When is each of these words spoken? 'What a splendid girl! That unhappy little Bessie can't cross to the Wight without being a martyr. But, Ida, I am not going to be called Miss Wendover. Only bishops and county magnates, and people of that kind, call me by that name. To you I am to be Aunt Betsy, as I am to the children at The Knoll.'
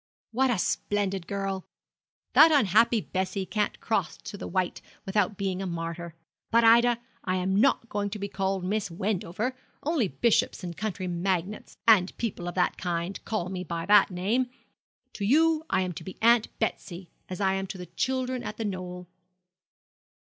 'What 0.31 0.49
a 0.49 0.57
splendid 0.57 1.27
girl! 1.27 1.67
That 2.33 2.51
unhappy 2.51 2.95
little 3.01 3.11
Bessie 3.11 3.45
can't 3.45 3.79
cross 3.79 4.17
to 4.17 4.35
the 4.35 4.47
Wight 4.47 4.81
without 5.05 5.37
being 5.37 5.61
a 5.61 5.67
martyr. 5.67 6.15
But, 6.49 6.63
Ida, 6.63 6.99
I 7.23 7.35
am 7.35 7.55
not 7.55 7.87
going 7.87 8.09
to 8.09 8.17
be 8.17 8.27
called 8.27 8.63
Miss 8.63 8.89
Wendover. 8.89 9.55
Only 9.83 10.07
bishops 10.07 10.63
and 10.63 10.75
county 10.75 11.05
magnates, 11.05 11.77
and 11.87 12.17
people 12.17 12.47
of 12.47 12.55
that 12.55 12.79
kind, 12.79 13.23
call 13.25 13.49
me 13.49 13.63
by 13.63 13.85
that 13.85 14.09
name. 14.09 14.49
To 15.13 15.23
you 15.23 15.67
I 15.69 15.81
am 15.81 15.91
to 15.93 16.03
be 16.03 16.17
Aunt 16.19 16.47
Betsy, 16.57 17.11
as 17.29 17.39
I 17.39 17.53
am 17.53 17.67
to 17.67 17.77
the 17.77 17.85
children 17.85 18.41
at 18.41 18.57
The 18.57 18.65
Knoll.' 18.65 19.07